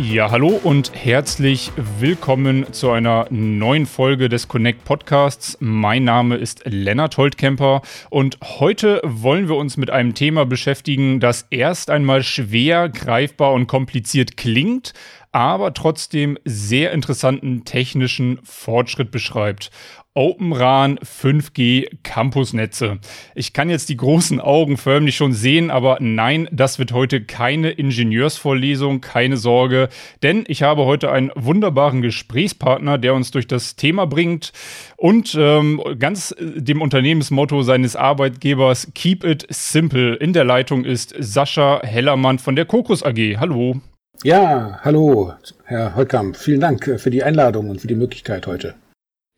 [0.00, 5.58] Ja, hallo und herzlich willkommen zu einer neuen Folge des Connect Podcasts.
[5.58, 11.48] Mein Name ist Lennart Holtkemper und heute wollen wir uns mit einem Thema beschäftigen, das
[11.50, 14.92] erst einmal schwer greifbar und kompliziert klingt,
[15.32, 19.72] aber trotzdem sehr interessanten technischen Fortschritt beschreibt.
[20.18, 22.98] OpenRAN 5G Campusnetze.
[23.36, 27.70] Ich kann jetzt die großen Augen förmlich schon sehen, aber nein, das wird heute keine
[27.70, 29.88] Ingenieursvorlesung, keine Sorge,
[30.24, 34.52] denn ich habe heute einen wunderbaren Gesprächspartner, der uns durch das Thema bringt
[34.96, 40.16] und ähm, ganz dem Unternehmensmotto seines Arbeitgebers Keep It Simple.
[40.16, 43.36] In der Leitung ist Sascha Hellermann von der Kokos AG.
[43.38, 43.80] Hallo.
[44.24, 46.36] Ja, hallo, Herr Holkamp.
[46.36, 48.74] Vielen Dank für die Einladung und für die Möglichkeit heute.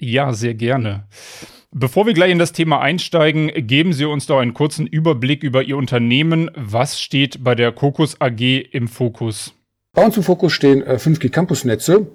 [0.00, 1.04] Ja, sehr gerne.
[1.72, 5.62] Bevor wir gleich in das Thema einsteigen, geben Sie uns doch einen kurzen Überblick über
[5.62, 6.50] Ihr Unternehmen.
[6.56, 8.40] Was steht bei der Kokos AG
[8.72, 9.54] im Fokus?
[9.92, 12.06] Bei uns im Fokus stehen 5G äh, Campusnetze,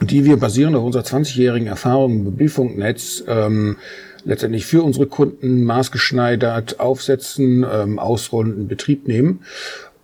[0.00, 3.76] die wir basierend auf unserer 20-jährigen Erfahrung im Mobilfunknetz ähm,
[4.24, 8.00] letztendlich für unsere Kunden maßgeschneidert aufsetzen, ähm,
[8.32, 9.40] in Betrieb nehmen.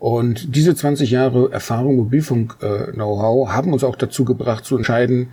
[0.02, 5.28] Und diese 20 Jahre Erfahrung Mobilfunk-Know-how äh, haben uns auch dazu gebracht zu entscheiden,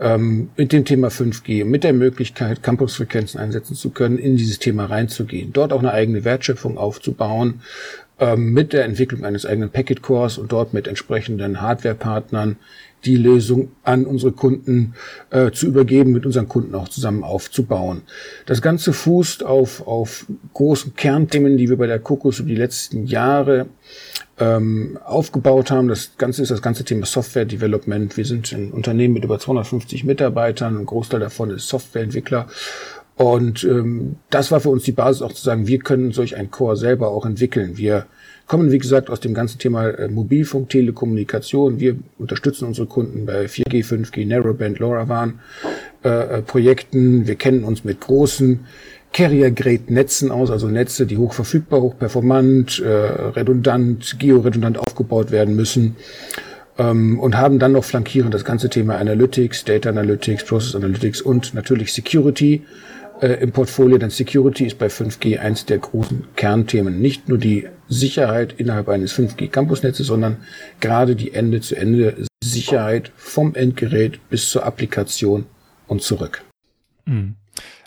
[0.00, 4.86] ähm, mit dem Thema 5G, mit der Möglichkeit, Campusfrequenzen einsetzen zu können, in dieses Thema
[4.86, 7.60] reinzugehen, dort auch eine eigene Wertschöpfung aufzubauen,
[8.18, 12.56] ähm, mit der Entwicklung eines eigenen Packet Cores und dort mit entsprechenden Hardware-Partnern
[13.04, 14.94] die Lösung an unsere Kunden
[15.30, 18.02] äh, zu übergeben, mit unseren Kunden auch zusammen aufzubauen.
[18.46, 23.06] Das Ganze fußt auf, auf großen Kernthemen, die wir bei der Kokos über die letzten
[23.06, 23.66] Jahre
[24.38, 25.88] ähm, aufgebaut haben.
[25.88, 28.16] Das Ganze ist das ganze Thema Software Development.
[28.16, 30.76] Wir sind ein Unternehmen mit über 250 Mitarbeitern.
[30.76, 32.48] Ein Großteil davon ist Softwareentwickler.
[33.16, 36.50] Und ähm, das war für uns die Basis auch zu sagen, wir können solch ein
[36.50, 37.78] Core selber auch entwickeln.
[37.78, 38.06] Wir
[38.46, 41.80] kommen, wie gesagt, aus dem ganzen Thema äh, Mobilfunk, Telekommunikation.
[41.80, 45.40] Wir unterstützen unsere Kunden bei 4G, 5G, Narrowband, LoRaWAN
[46.04, 47.26] äh, äh, Projekten.
[47.26, 48.60] Wir kennen uns mit großen
[49.12, 55.96] Carrier-Grade-Netzen aus, also Netze, die hochverfügbar, hochperformant, äh, redundant, georedundant aufgebaut werden müssen.
[56.78, 61.54] Ähm, und haben dann noch flankierend das ganze Thema Analytics, Data Analytics, Process Analytics und
[61.54, 62.62] natürlich Security
[63.20, 67.00] äh, im Portfolio, denn Security ist bei 5G eins der großen Kernthemen.
[67.00, 70.38] Nicht nur die Sicherheit innerhalb eines 5G-Campusnetzes, sondern
[70.80, 75.46] gerade die Ende-zu-Ende-Sicherheit vom Endgerät bis zur Applikation
[75.86, 76.42] und zurück.
[77.06, 77.36] Mhm.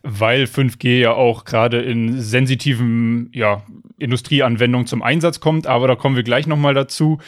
[0.02, 3.64] Weil 5G ja auch gerade in sensitiven ja,
[3.98, 7.20] Industrieanwendungen zum Einsatz kommt, aber da kommen wir gleich nochmal dazu.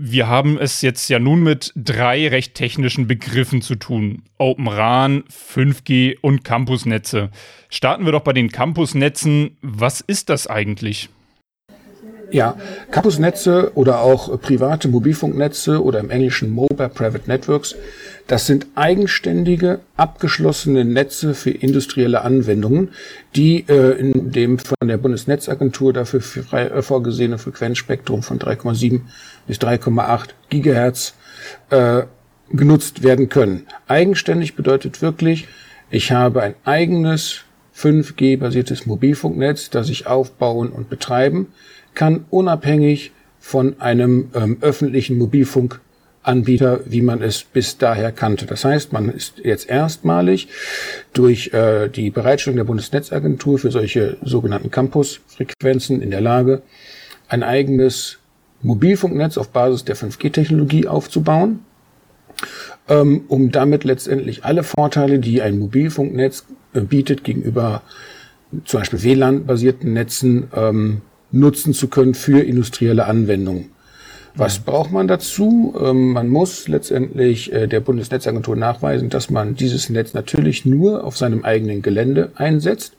[0.00, 4.22] Wir haben es jetzt ja nun mit drei recht technischen Begriffen zu tun.
[4.38, 7.30] Open RAN, 5G und Campusnetze.
[7.68, 9.56] Starten wir doch bei den Campusnetzen.
[9.60, 11.08] Was ist das eigentlich?
[12.30, 12.54] Ja,
[12.92, 17.74] Campusnetze oder auch private Mobilfunknetze oder im Englischen Mobile Private Networks
[18.28, 22.90] das sind eigenständige, abgeschlossene Netze für industrielle Anwendungen,
[23.34, 29.00] die äh, in dem von der Bundesnetzagentur dafür frei, äh, vorgesehene Frequenzspektrum von 3,7
[29.46, 31.14] bis 3,8 Gigahertz
[31.70, 32.02] äh,
[32.52, 33.66] genutzt werden können.
[33.88, 35.48] Eigenständig bedeutet wirklich,
[35.90, 41.46] ich habe ein eigenes 5G-basiertes Mobilfunknetz, das ich aufbauen und betreiben
[41.94, 45.80] kann, unabhängig von einem ähm, öffentlichen Mobilfunk
[46.22, 48.46] Anbieter, wie man es bis daher kannte.
[48.46, 50.48] Das heißt, man ist jetzt erstmalig
[51.12, 56.62] durch äh, die Bereitstellung der Bundesnetzagentur für solche sogenannten Campus-Frequenzen in der Lage,
[57.28, 58.18] ein eigenes
[58.62, 61.60] Mobilfunknetz auf Basis der 5G-Technologie aufzubauen,
[62.88, 67.82] ähm, um damit letztendlich alle Vorteile, die ein Mobilfunknetz äh, bietet gegenüber
[68.64, 73.70] zum Beispiel WLAN-basierten Netzen, ähm, nutzen zu können für industrielle Anwendungen.
[74.38, 75.74] Was braucht man dazu?
[75.82, 81.16] Ähm, man muss letztendlich äh, der Bundesnetzagentur nachweisen, dass man dieses Netz natürlich nur auf
[81.16, 82.92] seinem eigenen Gelände einsetzt.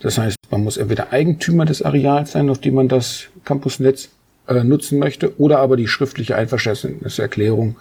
[0.00, 4.10] Das heißt, man muss entweder Eigentümer des Areals sein, auf dem man das Campusnetz
[4.46, 7.76] äh, nutzen möchte, oder aber die schriftliche Einverständniserklärung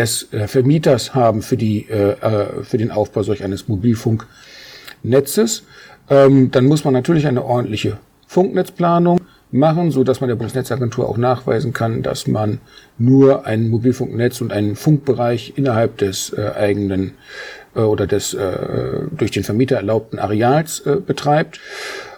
[0.00, 5.62] des äh, Vermieters haben für, die, für den Aufbau solch eines Mobilfunknetzes.
[6.10, 9.20] Ähm, dann muss man natürlich eine ordentliche Funknetzplanung
[9.54, 12.60] machen, so dass man der Bundesnetzagentur auch nachweisen kann, dass man
[12.98, 17.12] nur ein Mobilfunknetz und einen Funkbereich innerhalb des äh, eigenen
[17.74, 21.60] äh, oder des äh, durch den Vermieter erlaubten Areals äh, betreibt.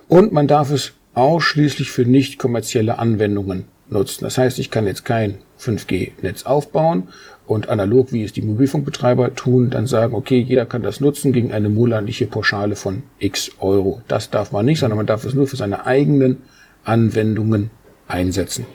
[0.08, 4.24] Und man darf es ausschließlich für nicht kommerzielle Anwendungen nutzen.
[4.24, 7.08] Das heißt, ich kann jetzt kein 5G-Netz aufbauen
[7.46, 11.52] und analog, wie es die Mobilfunkbetreiber tun, dann sagen, okay, jeder kann das nutzen gegen
[11.52, 14.00] eine monatliche Pauschale von x Euro.
[14.08, 16.38] Das darf man nicht, sondern man darf es nur für seine eigenen
[16.86, 17.70] Anwendungen
[18.08, 18.66] einsetzen.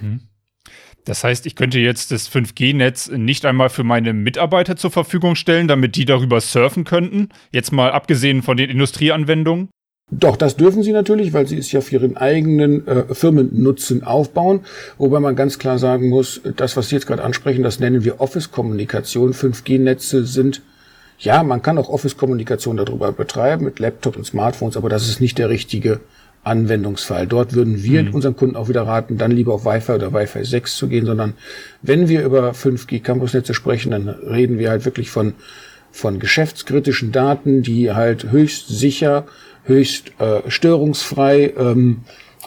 [0.00, 0.20] Mhm.
[1.04, 5.68] Das heißt, ich könnte jetzt das 5G-Netz nicht einmal für meine Mitarbeiter zur Verfügung stellen,
[5.68, 7.28] damit die darüber surfen könnten.
[7.52, 9.68] Jetzt mal abgesehen von den Industrieanwendungen.
[10.10, 14.60] Doch, das dürfen sie natürlich, weil sie es ja für ihren eigenen äh, Firmennutzen aufbauen.
[14.98, 18.20] Wobei man ganz klar sagen muss, das, was Sie jetzt gerade ansprechen, das nennen wir
[18.20, 19.32] Office-Kommunikation.
[19.32, 20.62] 5G-Netze sind,
[21.18, 25.38] ja, man kann auch Office-Kommunikation darüber betreiben mit Laptops und Smartphones, aber das ist nicht
[25.38, 26.00] der richtige
[26.46, 27.26] Anwendungsfall.
[27.26, 28.14] Dort würden wir mhm.
[28.14, 31.34] unseren Kunden auch wieder raten, dann lieber auf Wi-Fi oder Wi-Fi 6 zu gehen, sondern
[31.82, 35.34] wenn wir über 5G Campusnetze sprechen, dann reden wir halt wirklich von,
[35.90, 39.26] von geschäftskritischen Daten, die halt höchst sicher,
[39.64, 42.02] höchst äh, störungsfrei ähm,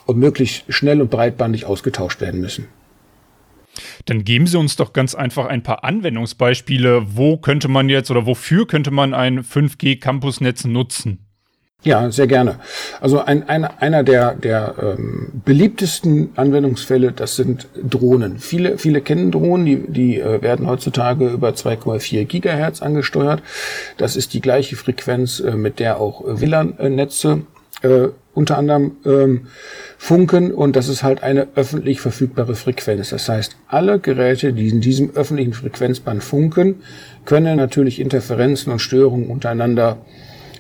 [0.06, 2.68] und möglichst schnell und breitbandig ausgetauscht werden müssen.
[4.06, 7.16] Dann geben Sie uns doch ganz einfach ein paar Anwendungsbeispiele.
[7.16, 11.29] Wo könnte man jetzt oder wofür könnte man ein 5G-Campusnetz nutzen?
[11.82, 12.60] Ja, sehr gerne.
[13.00, 18.40] Also ein, ein, einer der, der ähm, beliebtesten Anwendungsfälle, das sind Drohnen.
[18.40, 23.42] Viele, viele kennen Drohnen, die, die äh, werden heutzutage über 2,4 Gigahertz angesteuert.
[23.96, 27.44] Das ist die gleiche Frequenz, äh, mit der auch WLAN-Netze
[27.82, 29.48] äh, unter anderem ähm,
[29.98, 33.10] funken und das ist halt eine öffentlich verfügbare Frequenz.
[33.10, 36.82] Das heißt, alle Geräte, die in diesem öffentlichen Frequenzband funken,
[37.26, 39.98] können natürlich Interferenzen und Störungen untereinander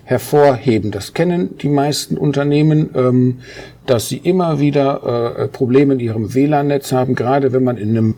[0.09, 0.89] hervorheben.
[0.89, 3.41] Das kennen die meisten Unternehmen, ähm,
[3.85, 8.15] dass sie immer wieder äh, Probleme in ihrem WLAN-Netz haben, gerade wenn man in einem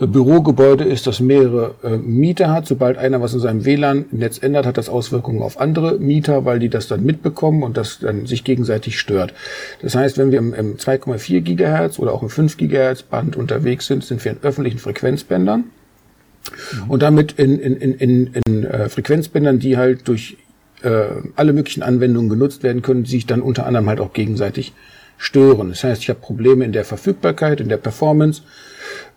[0.00, 2.66] äh, Bürogebäude ist, das mehrere äh, Mieter hat.
[2.66, 6.70] Sobald einer was in seinem WLAN-Netz ändert, hat das Auswirkungen auf andere Mieter, weil die
[6.70, 9.34] das dann mitbekommen und das dann sich gegenseitig stört.
[9.82, 13.86] Das heißt, wenn wir im, im 2,4 Gigahertz oder auch im 5 Gigahertz Band unterwegs
[13.86, 15.64] sind, sind wir in öffentlichen Frequenzbändern.
[15.64, 16.90] Mhm.
[16.90, 20.38] Und damit in, in, in, in, in äh, Frequenzbändern, die halt durch
[20.82, 24.72] äh, alle möglichen Anwendungen genutzt werden können, die sich dann unter anderem halt auch gegenseitig
[25.18, 25.68] stören.
[25.68, 28.42] Das heißt, ich habe Probleme in der Verfügbarkeit, in der Performance,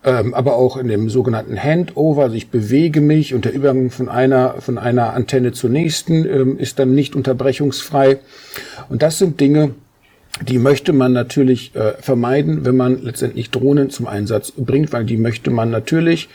[0.04, 2.24] ähm, aber auch in dem sogenannten Handover.
[2.24, 6.58] Also ich bewege mich und der Übergang von einer, von einer Antenne zur nächsten ähm,
[6.58, 8.20] ist dann nicht unterbrechungsfrei.
[8.90, 9.76] Und das sind Dinge,
[10.42, 15.18] die möchte man natürlich äh, vermeiden, wenn man letztendlich Drohnen zum Einsatz bringt, weil die
[15.18, 16.28] möchte man natürlich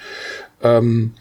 [0.63, 1.13] ähm,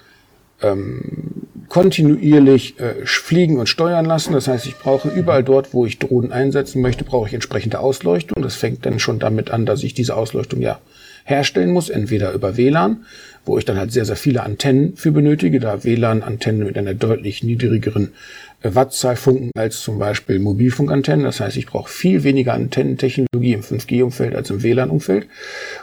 [0.62, 4.34] ähm, kontinuierlich äh, fliegen und steuern lassen.
[4.34, 8.42] Das heißt, ich brauche überall dort, wo ich Drohnen einsetzen möchte, brauche ich entsprechende Ausleuchtung.
[8.42, 10.80] Das fängt dann schon damit an, dass ich diese Ausleuchtung ja
[11.26, 13.06] herstellen muss, entweder über WLAN,
[13.44, 17.44] wo ich dann halt sehr, sehr viele Antennen für benötige, da WLAN-Antennen mit einer deutlich
[17.44, 18.14] niedrigeren
[18.62, 21.26] äh, Wattzahl funken als zum Beispiel Mobilfunkantennen.
[21.26, 25.28] Das heißt, ich brauche viel weniger Antennentechnologie im 5G-Umfeld als im WLAN-Umfeld.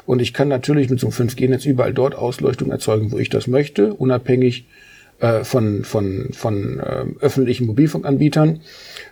[0.06, 3.46] Und ich kann natürlich mit so einem 5G-Netz überall dort Ausleuchtung erzeugen, wo ich das
[3.46, 4.66] möchte, unabhängig
[5.20, 8.60] äh, von, von, von äh, öffentlichen Mobilfunkanbietern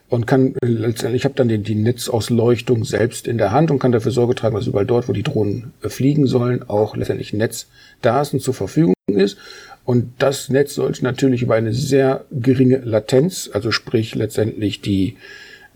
[0.08, 3.78] und kann äh, letztendlich, ich habe dann die, die Netzausleuchtung selbst in der Hand und
[3.78, 7.32] kann dafür Sorge tragen, dass überall dort, wo die Drohnen äh, fliegen sollen, auch letztendlich
[7.32, 7.68] Netz
[8.02, 9.38] da ist und zur Verfügung ist.
[9.84, 15.17] Und das Netz sollte natürlich über eine sehr geringe Latenz, also sprich letztendlich die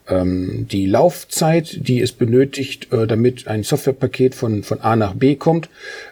[0.09, 5.35] ähm, die Laufzeit, die es benötigt, äh, damit ein Softwarepaket von, von A nach B
[5.35, 5.69] kommt,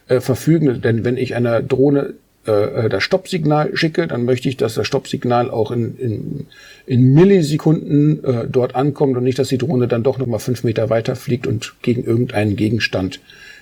[0.09, 0.81] äh, verfügen.
[0.81, 2.15] Denn wenn ich einer Drohne
[2.47, 6.47] äh, das Stoppsignal schicke, dann möchte ich, dass das Stoppsignal auch in, in,
[6.87, 10.91] in Millisekunden äh, dort ankommt und nicht, dass die Drohne dann doch nochmal fünf Meter
[10.91, 13.21] weiter fliegt und gegen irgendeinen Gegenstand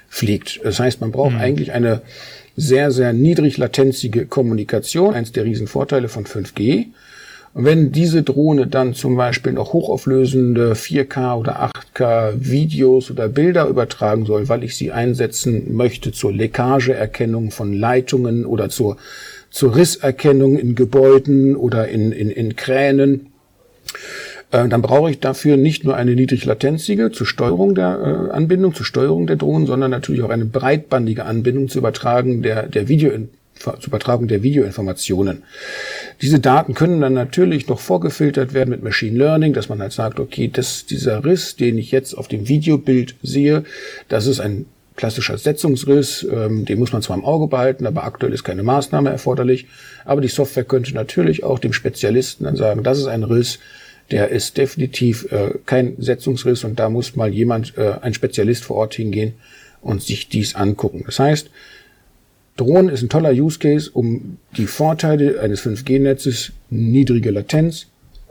[0.09, 0.61] fliegt.
[0.65, 1.41] Das heißt, man braucht mhm.
[1.41, 2.03] eigentlich eine
[2.56, 6.87] sehr, sehr niedrig latenzige Kommunikation, eins der Riesenvorteile von 5G.
[7.54, 13.66] Und wenn diese Drohne dann zum Beispiel noch hochauflösende 4K oder 8K Videos oder Bilder
[13.66, 18.97] übertragen soll, weil ich sie einsetzen möchte zur Leckageerkennung von Leitungen oder zur,
[19.50, 23.32] zur Risserkennung in Gebäuden oder in, in, in Kränen,
[24.52, 28.85] dann brauche ich dafür nicht nur eine niedrig latenzige zur Steuerung der äh, Anbindung, zur
[28.85, 33.11] Steuerung der Drohnen, sondern natürlich auch eine breitbandige Anbindung zur Übertragen der, der Video
[33.54, 35.44] zur Übertragung der Videoinformationen.
[36.21, 40.21] Diese Daten können dann natürlich noch vorgefiltert werden mit Machine Learning, dass man halt sagt,
[40.21, 43.64] okay, das, dieser Riss, den ich jetzt auf dem Videobild sehe,
[44.09, 44.66] das ist ein
[44.97, 49.11] klassischer Setzungsriss, ähm, den muss man zwar im Auge behalten, aber aktuell ist keine Maßnahme
[49.11, 49.66] erforderlich.
[50.04, 53.59] Aber die Software könnte natürlich auch dem Spezialisten dann sagen, das ist ein Riss,
[54.12, 58.76] der ist definitiv äh, kein Setzungsriss und da muss mal jemand, äh, ein Spezialist vor
[58.76, 59.33] Ort hingehen
[59.81, 61.02] und sich dies angucken.
[61.07, 61.50] Das heißt,
[62.57, 67.87] Drohnen ist ein toller Use Case, um die Vorteile eines 5G-Netzes, niedrige Latenz,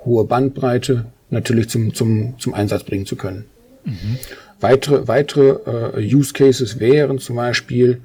[0.06, 3.46] hohe Bandbreite, natürlich zum, zum, zum Einsatz bringen zu können.
[3.84, 4.20] Mhm.
[4.60, 8.02] weitere, weitere äh, Use Cases wären zum Beispiel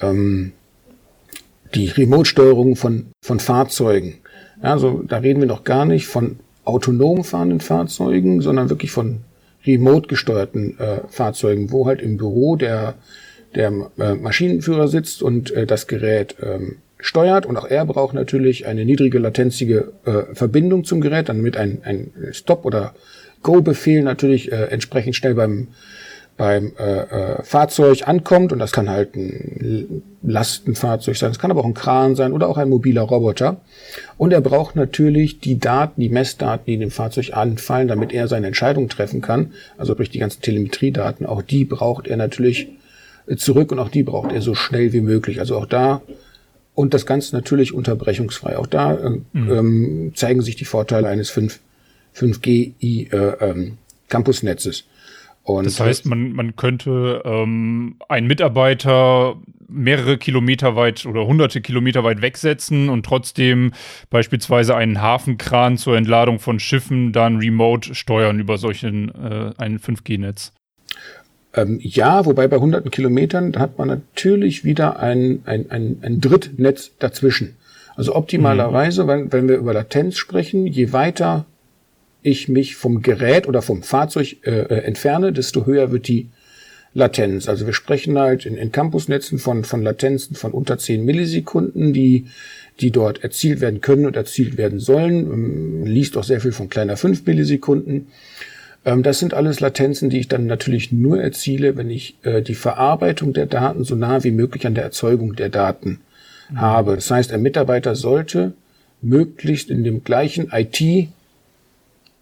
[0.00, 0.52] ähm,
[1.74, 4.14] die Remote-Steuerung von, von Fahrzeugen.
[4.62, 9.20] Also da reden wir noch gar nicht von autonom fahrenden Fahrzeugen, sondern wirklich von
[9.66, 12.94] remote gesteuerten äh, Fahrzeugen, wo halt im Büro der,
[13.54, 17.46] der äh, Maschinenführer sitzt und äh, das Gerät ähm, steuert.
[17.46, 22.12] Und auch er braucht natürlich eine niedrige latenzige äh, Verbindung zum Gerät, damit ein, ein
[22.32, 22.94] Stop- oder
[23.42, 25.68] Go-Befehl natürlich äh, entsprechend schnell beim
[26.36, 31.60] beim äh, äh, Fahrzeug ankommt und das kann halt ein Lastenfahrzeug sein, es kann aber
[31.60, 33.60] auch ein Kran sein oder auch ein mobiler Roboter.
[34.16, 38.26] Und er braucht natürlich die Daten, die Messdaten, die in dem Fahrzeug anfallen, damit er
[38.26, 39.52] seine Entscheidung treffen kann.
[39.76, 42.68] Also durch die ganzen Telemetriedaten, auch die braucht er natürlich
[43.36, 45.40] zurück und auch die braucht er so schnell wie möglich.
[45.40, 46.00] Also auch da
[46.74, 48.56] und das Ganze natürlich unterbrechungsfrei.
[48.56, 49.50] Auch da äh, mhm.
[49.50, 51.60] ähm, zeigen sich die Vorteile eines 5,
[52.16, 54.84] 5G äh, ähm, Campusnetzes.
[55.42, 59.36] Und das heißt, man, man könnte ähm, einen Mitarbeiter
[59.68, 63.72] mehrere Kilometer weit oder hunderte Kilometer weit wegsetzen und trotzdem
[64.10, 70.52] beispielsweise einen Hafenkran zur Entladung von Schiffen dann remote steuern über solchen äh, ein 5G-Netz.
[71.54, 76.92] Ähm, ja, wobei bei hunderten Kilometern hat man natürlich wieder ein, ein, ein, ein Drittnetz
[76.98, 77.56] dazwischen.
[77.96, 79.08] Also optimalerweise, mhm.
[79.08, 81.46] wenn, wenn wir über Latenz sprechen, je weiter
[82.22, 86.28] ich mich vom Gerät oder vom Fahrzeug äh, äh, entferne, desto höher wird die
[86.92, 87.48] Latenz.
[87.48, 92.26] Also wir sprechen halt in, in Campusnetzen von, von Latenzen von unter 10 Millisekunden, die,
[92.80, 95.28] die dort erzielt werden können und erzielt werden sollen.
[95.28, 98.08] Man ähm, liest auch sehr viel von kleiner 5 Millisekunden.
[98.84, 102.54] Ähm, das sind alles Latenzen, die ich dann natürlich nur erziele, wenn ich äh, die
[102.54, 106.00] Verarbeitung der Daten so nah wie möglich an der Erzeugung der Daten
[106.50, 106.60] mhm.
[106.60, 106.94] habe.
[106.96, 108.52] Das heißt, ein Mitarbeiter sollte
[109.02, 111.08] möglichst in dem gleichen IT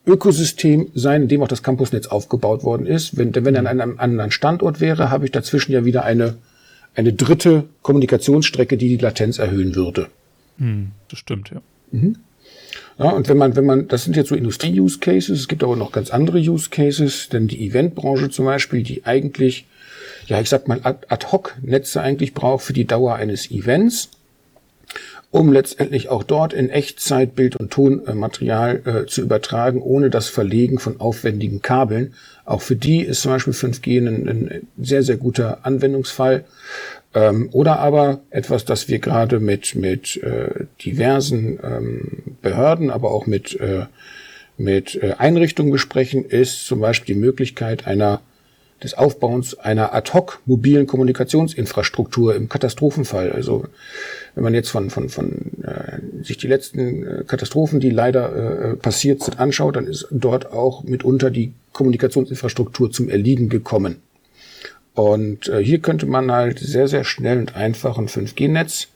[0.09, 3.17] Ökosystem sein, in dem auch das Campusnetz aufgebaut worden ist.
[3.17, 6.37] Wenn, wenn er an einem anderen Standort wäre, habe ich dazwischen ja wieder eine,
[6.95, 10.09] eine dritte Kommunikationsstrecke, die die Latenz erhöhen würde.
[10.59, 11.61] Hm, das stimmt, ja.
[11.93, 12.17] Mhm.
[12.99, 15.93] Ja, und wenn man, wenn man, das sind jetzt so Industrie-Use-Cases, es gibt aber noch
[15.93, 19.67] ganz andere Use-Cases, denn die Eventbranche zum Beispiel, die eigentlich,
[20.27, 24.11] ja, ich sag mal, ad-hoc-Netze eigentlich braucht für die Dauer eines Events,
[25.31, 30.79] um letztendlich auch dort in Echtzeit Bild- und Tonmaterial äh, zu übertragen, ohne das Verlegen
[30.79, 32.15] von aufwendigen Kabeln.
[32.47, 36.45] Auch für die ist zum Beispiel 5G ein, ein sehr, sehr guter Anwendungsfall.
[37.15, 43.27] Ähm, oder aber etwas, das wir gerade mit, mit äh, diversen ähm, Behörden, aber auch
[43.27, 43.85] mit, äh,
[44.57, 48.23] mit äh, Einrichtungen besprechen, ist zum Beispiel die Möglichkeit einer
[48.83, 53.33] des Aufbauens einer ad hoc mobilen Kommunikationsinfrastruktur im Katastrophenfall.
[53.33, 53.67] Also
[54.35, 55.33] wenn man jetzt von, von, von
[55.65, 60.53] äh, sich die letzten äh, Katastrophen, die leider äh, passiert sind, anschaut, dann ist dort
[60.53, 63.97] auch mitunter die Kommunikationsinfrastruktur zum Erliegen gekommen.
[64.95, 68.89] Und äh, hier könnte man halt sehr, sehr schnell und einfach ein 5G-Netz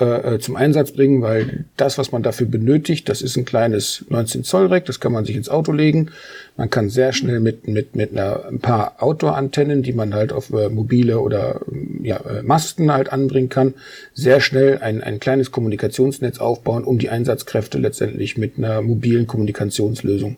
[0.00, 4.04] äh, äh, zum Einsatz bringen, weil das, was man dafür benötigt, das ist ein kleines
[4.08, 6.10] 19 Zoll Rack, das kann man sich ins Auto legen.
[6.56, 10.50] Man kann sehr schnell mit mit mit einer ein paar Outdoor-Antennen, die man halt auf
[10.50, 11.60] äh, mobile oder
[12.02, 13.74] ja äh, Masten halt anbringen kann,
[14.14, 20.36] sehr schnell ein ein kleines Kommunikationsnetz aufbauen, um die Einsatzkräfte letztendlich mit einer mobilen Kommunikationslösung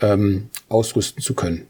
[0.00, 1.66] ähm, ausrüsten zu können.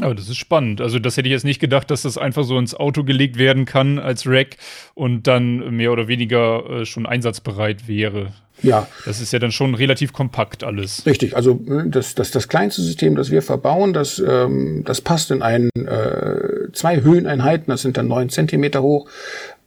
[0.00, 0.80] Aber das ist spannend.
[0.80, 3.64] Also das hätte ich jetzt nicht gedacht, dass das einfach so ins Auto gelegt werden
[3.64, 4.56] kann als Rack
[4.94, 8.32] und dann mehr oder weniger äh, schon einsatzbereit wäre.
[8.62, 8.88] Ja.
[9.04, 11.04] Das ist ja dann schon relativ kompakt alles.
[11.06, 11.34] Richtig.
[11.34, 15.40] Also äh, das, das, das kleinste System, das wir verbauen, das, ähm, das passt in
[15.42, 19.08] ein, äh, zwei Höheneinheiten, das sind dann neun Zentimeter hoch.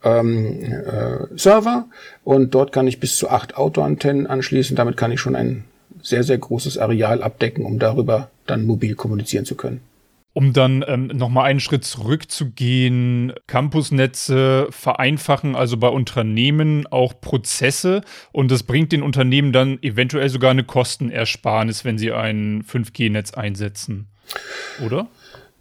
[0.03, 1.86] Ähm, äh, Server
[2.24, 4.75] und dort kann ich bis zu acht Autoantennen anschließen.
[4.75, 5.65] Damit kann ich schon ein
[6.01, 9.81] sehr, sehr großes Areal abdecken, um darüber dann mobil kommunizieren zu können.
[10.33, 18.51] Um dann ähm, nochmal einen Schritt zurückzugehen, Campusnetze vereinfachen also bei Unternehmen auch Prozesse und
[18.51, 24.07] das bringt den Unternehmen dann eventuell sogar eine Kostenersparnis, wenn sie ein 5G-Netz einsetzen.
[24.86, 25.07] Oder?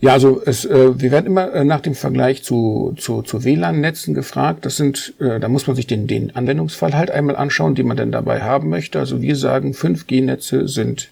[0.01, 4.15] Ja, also es, äh, wir werden immer äh, nach dem Vergleich zu, zu, zu WLAN-Netzen
[4.15, 4.65] gefragt.
[4.65, 7.97] Das sind, äh, da muss man sich den, den Anwendungsfall halt einmal anschauen, den man
[7.97, 9.01] denn dabei haben möchte.
[9.01, 11.11] Also wir sagen, 5G-Netze sind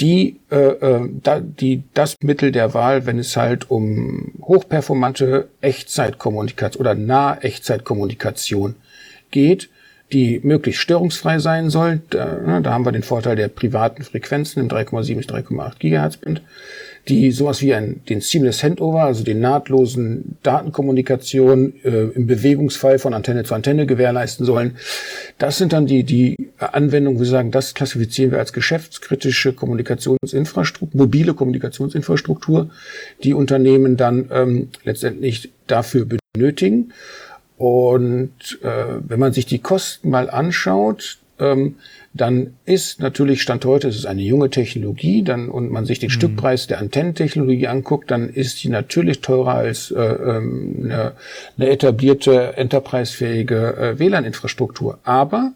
[0.00, 6.80] die, äh, äh, da, die das Mittel der Wahl, wenn es halt um hochperformante Echtzeitkommunikation
[6.80, 8.76] oder nahe Echtzeitkommunikation
[9.30, 9.68] geht,
[10.12, 12.00] die möglichst störungsfrei sein soll.
[12.10, 16.16] Da, ne, da haben wir den Vorteil der privaten Frequenzen im 3,7 bis 3,8 Gigahertz
[16.16, 16.42] Band,
[17.08, 23.14] die sowas wie ein, den Seamless Handover, also den nahtlosen Datenkommunikation äh, im Bewegungsfall von
[23.14, 24.76] Antenne zu Antenne gewährleisten sollen.
[25.38, 30.98] Das sind dann die, die Anwendungen, wo wir sagen, das klassifizieren wir als geschäftskritische Kommunikationsinfrastruktur,
[31.00, 32.70] mobile Kommunikationsinfrastruktur,
[33.24, 36.92] die Unternehmen dann ähm, letztendlich dafür benötigen.
[37.56, 41.76] Und äh, wenn man sich die Kosten mal anschaut, ähm,
[42.20, 46.08] dann ist natürlich Stand heute, es ist eine junge Technologie, dann und man sich den
[46.08, 46.12] mhm.
[46.12, 51.12] Stückpreis der Antennentechnologie anguckt, dann ist die natürlich teurer als äh, ähm, eine,
[51.56, 54.98] eine etablierte, enterprisefähige äh, WLAN-Infrastruktur.
[55.04, 55.52] Aber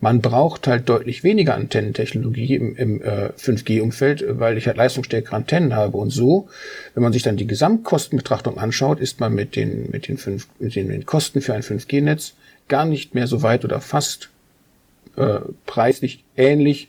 [0.00, 5.74] man braucht halt deutlich weniger Antennentechnologie im, im äh, 5G-Umfeld, weil ich halt leistungsstärkere Antennen
[5.74, 5.96] habe.
[5.96, 6.48] Und so,
[6.94, 10.74] wenn man sich dann die Gesamtkostenbetrachtung anschaut, ist man mit den, mit den, fünf, mit
[10.74, 12.34] den, mit den Kosten für ein 5G-Netz
[12.68, 14.30] gar nicht mehr so weit oder fast
[15.16, 16.88] äh, preislich ähnlich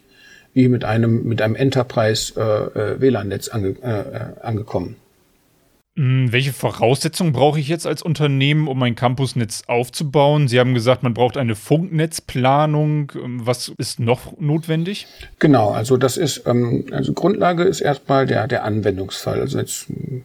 [0.54, 4.98] wie mit einem, mit einem Enterprise äh, äh WLAN-Netz ange, äh, äh, angekommen.
[5.98, 10.48] Hm, welche Voraussetzungen brauche ich jetzt als Unternehmen, um ein Campusnetz aufzubauen?
[10.48, 13.12] Sie haben gesagt, man braucht eine Funknetzplanung.
[13.22, 15.08] Ähm, was ist noch notwendig?
[15.40, 19.42] Genau, also das ist, ähm, also Grundlage ist erstmal der, der Anwendungsfall.
[19.42, 20.24] Also jetzt hm,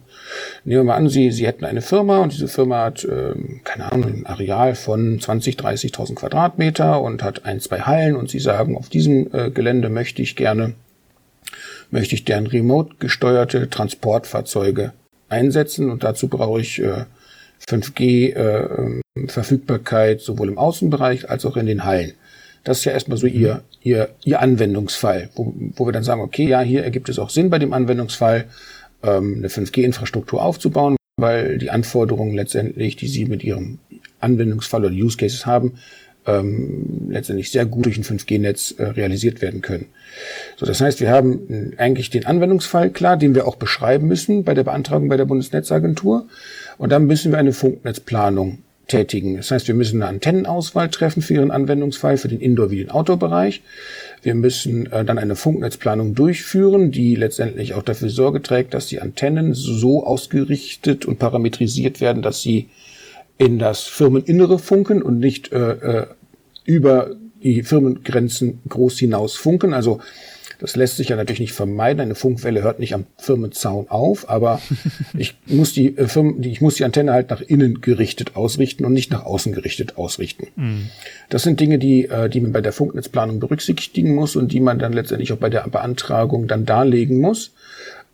[0.63, 3.91] nehmen wir mal an, Sie, Sie hätten eine Firma und diese Firma hat, ähm, keine
[3.91, 8.77] Ahnung, ein Areal von 20, 30.000 Quadratmeter und hat ein, zwei Hallen und Sie sagen,
[8.77, 10.75] auf diesem äh, Gelände möchte ich gerne,
[11.91, 14.93] möchte ich deren remote gesteuerte Transportfahrzeuge
[15.29, 17.05] einsetzen und dazu brauche ich äh,
[17.67, 22.13] 5G äh, Verfügbarkeit sowohl im Außenbereich als auch in den Hallen.
[22.63, 26.47] Das ist ja erstmal so ihr, ihr, ihr Anwendungsfall, wo, wo wir dann sagen, okay,
[26.47, 28.45] ja, hier ergibt es auch Sinn bei dem Anwendungsfall,
[29.03, 33.79] ähm, eine 5G-Infrastruktur aufzubauen, weil die Anforderungen letztendlich, die Sie mit Ihrem
[34.19, 35.77] Anwendungsfall oder Use Cases haben,
[36.27, 39.87] ähm, letztendlich sehr gut durch ein 5G-Netz äh, realisiert werden können.
[40.57, 44.53] So, das heißt, wir haben eigentlich den Anwendungsfall klar, den wir auch beschreiben müssen bei
[44.53, 46.27] der Beantragung bei der Bundesnetzagentur.
[46.77, 49.37] Und dann müssen wir eine Funknetzplanung tätigen.
[49.37, 52.91] Das heißt, wir müssen eine Antennenauswahl treffen für Ihren Anwendungsfall, für den Indoor- wie den
[52.91, 53.61] Outdoor-Bereich.
[54.23, 59.01] Wir müssen äh, dann eine Funknetzplanung durchführen, die letztendlich auch dafür Sorge trägt, dass die
[59.01, 62.69] Antennen so ausgerichtet und parametrisiert werden, dass sie
[63.37, 66.07] in das Firmeninnere funken und nicht äh, äh,
[66.65, 69.73] über die Firmengrenzen groß hinaus funken.
[69.73, 69.99] Also
[70.59, 72.01] das lässt sich ja natürlich nicht vermeiden.
[72.01, 74.59] Eine Funkwelle hört nicht am Firmenzaun auf, aber
[75.17, 78.93] ich muss die äh, Firmen, ich muss die Antenne halt nach innen gerichtet ausrichten und
[78.93, 80.47] nicht nach außen gerichtet ausrichten.
[80.55, 80.89] Mhm.
[81.29, 84.79] Das sind Dinge, die, äh, die man bei der Funknetzplanung berücksichtigen muss und die man
[84.79, 87.51] dann letztendlich auch bei der Beantragung dann darlegen muss.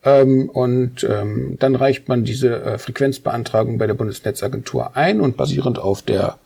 [0.05, 5.79] Ähm, und ähm, dann reicht man diese äh, Frequenzbeantragung bei der Bundesnetzagentur ein und basierend
[5.79, 6.37] auf der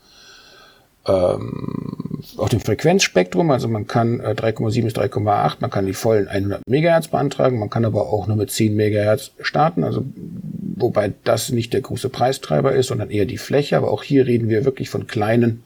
[1.07, 6.27] ähm, auf dem Frequenzspektrum, also man kann äh, 3,7 bis 3,8, man kann die vollen
[6.27, 10.03] 100 Megahertz beantragen, man kann aber auch nur mit 10 Megahertz starten, also
[10.75, 14.49] wobei das nicht der große Preistreiber ist, sondern eher die Fläche, aber auch hier reden
[14.49, 15.63] wir wirklich von kleinen,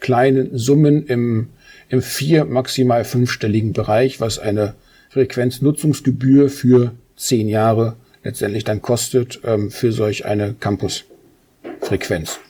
[0.00, 1.48] kleinen Summen im,
[1.88, 4.74] im vier, maximal fünfstelligen Bereich, was eine
[5.10, 12.40] Frequenznutzungsgebühr für zehn Jahre letztendlich dann kostet ähm, für solch eine Campusfrequenz.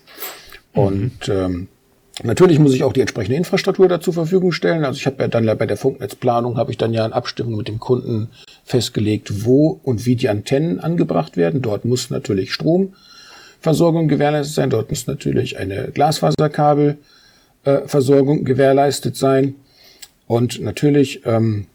[0.75, 0.81] Mhm.
[0.81, 1.69] Und ähm,
[2.25, 4.85] Natürlich muss ich auch die entsprechende Infrastruktur da zur Verfügung stellen.
[4.85, 7.69] Also ich habe ja dann bei der Funknetzplanung habe ich dann ja in Abstimmung mit
[7.69, 8.29] dem Kunden
[8.65, 11.63] festgelegt, wo und wie die Antennen angebracht werden.
[11.63, 14.71] Dort muss natürlich Stromversorgung gewährleistet sein.
[14.71, 19.55] Dort muss natürlich eine Glasfaserkabelversorgung äh, gewährleistet sein.
[20.27, 21.67] Und natürlich ähm,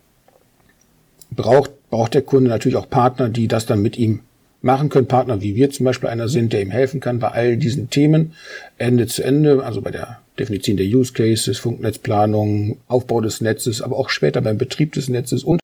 [1.32, 4.22] braucht, braucht der Kunde natürlich auch Partner, die das dann mit ihm
[4.64, 5.06] machen können.
[5.06, 8.34] Partner wie wir zum Beispiel einer sind, der ihm helfen kann bei all diesen Themen
[8.80, 13.96] Ende zu Ende, also bei der Definition der Use Cases, Funknetzplanung, Aufbau des Netzes, aber
[13.98, 15.62] auch später beim Betrieb des Netzes und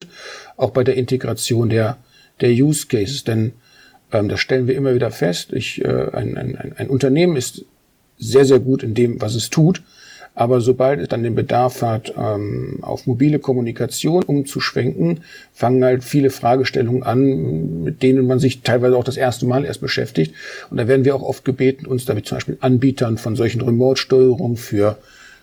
[0.56, 1.96] auch bei der Integration der,
[2.40, 3.24] der Use Cases.
[3.24, 3.50] Denn
[4.12, 5.52] ähm, das stellen wir immer wieder fest.
[5.52, 7.64] Ich, äh, ein, ein, ein Unternehmen ist
[8.18, 9.82] sehr, sehr gut in dem, was es tut.
[10.40, 15.20] Aber sobald es dann den Bedarf hat, ähm, auf mobile Kommunikation umzuschwenken,
[15.52, 19.82] fangen halt viele Fragestellungen an, mit denen man sich teilweise auch das erste Mal erst
[19.82, 20.34] beschäftigt.
[20.70, 24.56] Und da werden wir auch oft gebeten, uns damit zum Beispiel Anbietern von solchen Remote-Steuerungen
[24.56, 24.96] für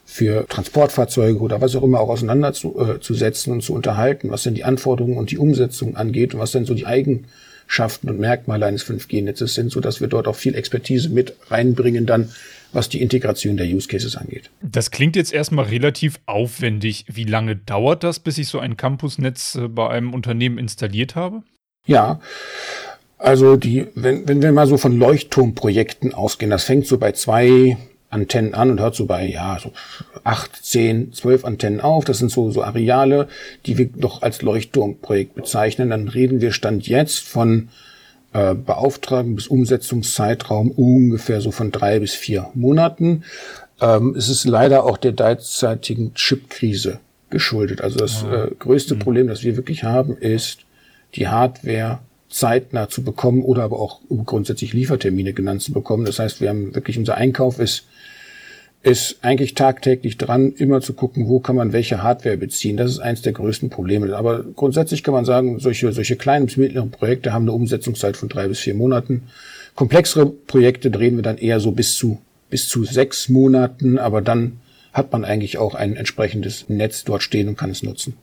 [0.03, 4.63] für Transportfahrzeuge oder was auch immer auch auseinanderzusetzen äh, und zu unterhalten, was denn die
[4.63, 9.53] Anforderungen und die Umsetzung angeht und was denn so die Eigenschaften und Merkmale eines 5G-Netzes
[9.53, 12.29] sind, so dass wir dort auch viel Expertise mit reinbringen dann
[12.73, 14.49] was die Integration der Use Cases angeht.
[14.62, 17.06] Das klingt jetzt erstmal relativ aufwendig.
[17.08, 21.43] Wie lange dauert das, bis ich so ein Campusnetz äh, bei einem Unternehmen installiert habe?
[21.86, 22.19] Ja,
[23.17, 27.77] also die, wenn, wenn wir mal so von Leuchtturmprojekten ausgehen, das fängt so bei zwei
[28.10, 29.73] Antennen an und hört so bei, ja, so
[30.23, 32.06] acht, zehn, zwölf Antennen auf.
[32.06, 33.27] Das sind so, so Areale,
[33.65, 35.89] die wir doch als Leuchtturmprojekt bezeichnen.
[35.89, 37.69] Dann reden wir Stand jetzt von
[38.33, 43.23] äh, Beauftragen bis Umsetzungszeitraum ungefähr so von drei bis vier Monaten.
[43.81, 47.81] Ähm, es ist leider auch der derzeitigen Chipkrise geschuldet.
[47.81, 48.45] Also das ah.
[48.45, 48.99] äh, größte mhm.
[48.99, 50.59] Problem, das wir wirklich haben, ist
[51.15, 56.05] die Hardware zeitnah zu bekommen oder aber auch grundsätzlich Liefertermine genannt zu bekommen.
[56.05, 57.85] Das heißt, wir haben wirklich unser Einkauf ist
[58.83, 62.77] ist eigentlich tagtäglich dran, immer zu gucken, wo kann man welche Hardware beziehen.
[62.77, 64.15] Das ist eins der größten Probleme.
[64.15, 68.29] Aber grundsätzlich kann man sagen, solche, solche kleinen bis mittleren Projekte haben eine Umsetzungszeit von
[68.29, 69.23] drei bis vier Monaten.
[69.75, 74.59] Komplexere Projekte drehen wir dann eher so bis zu, bis zu sechs Monaten, aber dann
[74.93, 78.15] hat man eigentlich auch ein entsprechendes Netz dort stehen und kann es nutzen.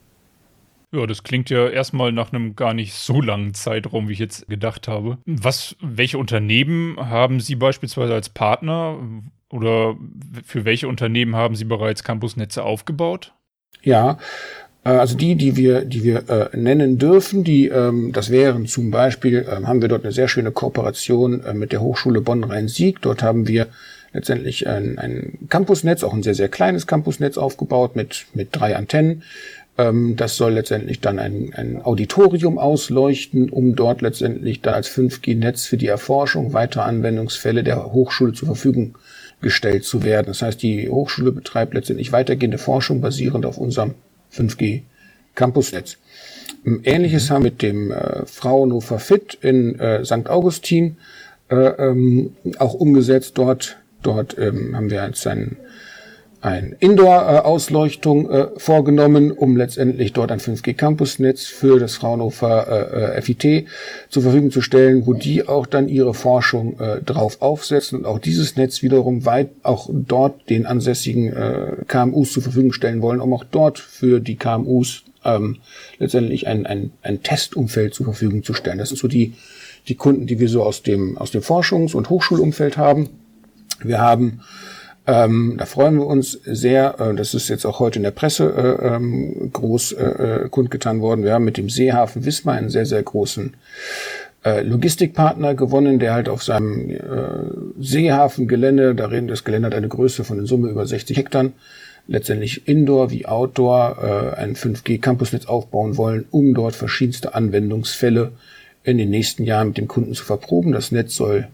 [0.95, 4.47] Ja, das klingt ja erstmal nach einem gar nicht so langen Zeitraum, wie ich jetzt
[4.47, 5.19] gedacht habe.
[5.27, 8.99] Was, welche Unternehmen haben Sie beispielsweise als Partner
[9.51, 9.97] oder
[10.45, 13.35] für welche Unternehmen haben Sie bereits Campusnetze aufgebaut?
[13.83, 14.19] Ja,
[14.85, 18.93] äh, also die, die wir, die wir äh, nennen dürfen, die, ähm, das wären zum
[18.93, 23.03] Beispiel, äh, haben wir dort eine sehr schöne Kooperation äh, mit der Hochschule Bonn-Rhein-Sieg.
[23.03, 23.67] Dort haben wir
[24.13, 29.25] letztendlich ein, ein Campusnetz, auch ein sehr, sehr kleines Campusnetz aufgebaut mit, mit drei Antennen.
[29.77, 35.67] Ähm, das soll letztendlich dann ein, ein Auditorium ausleuchten, um dort letztendlich da als 5G-Netz
[35.67, 38.97] für die Erforschung weiterer Anwendungsfälle der Hochschule zur Verfügung
[39.41, 40.29] gestellt zu werden.
[40.29, 43.95] Das heißt, die Hochschule betreibt letztendlich weitergehende Forschung basierend auf unserem
[44.33, 45.99] 5G-Campusnetz.
[46.65, 50.29] Ähm, Ähnliches haben wir mit dem äh, Fraunhofer FIT in äh, St.
[50.29, 50.97] Augustin
[51.51, 53.33] äh, ähm, auch umgesetzt.
[53.37, 55.57] Dort, dort ähm, haben wir jetzt ein
[56.45, 63.67] ein Indoor-Ausleuchtung äh, vorgenommen, um letztendlich dort ein 5G-Campusnetz für das Fraunhofer äh, FIT
[64.11, 68.19] zur Verfügung zu stellen, wo die auch dann ihre Forschung äh, drauf aufsetzen und auch
[68.19, 73.33] dieses Netz wiederum weit auch dort den ansässigen äh, KMUs zur Verfügung stellen wollen, um
[73.33, 75.57] auch dort für die KMUs ähm,
[75.99, 78.77] letztendlich ein, ein, ein Testumfeld zur Verfügung zu stellen.
[78.77, 79.33] Das sind so die,
[79.89, 83.09] die Kunden, die wir so aus dem, aus dem Forschungs- und Hochschulumfeld haben.
[83.83, 84.43] Wir haben
[85.07, 86.99] ähm, da freuen wir uns sehr.
[86.99, 91.01] Äh, das ist jetzt auch heute in der Presse äh, ähm, groß äh, äh, kundgetan
[91.01, 91.25] worden.
[91.25, 93.55] Wir haben mit dem Seehafen Wismar einen sehr, sehr großen
[94.45, 97.01] äh, Logistikpartner gewonnen, der halt auf seinem äh,
[97.79, 101.51] Seehafengelände, da reden das Gelände hat eine Größe von in Summe über 60 Hektar,
[102.07, 108.33] letztendlich Indoor wie Outdoor äh, ein 5G-Campusnetz aufbauen wollen, um dort verschiedenste Anwendungsfälle
[108.85, 110.73] in den nächsten Jahren mit dem Kunden zu verproben.
[110.73, 111.49] Das Netz soll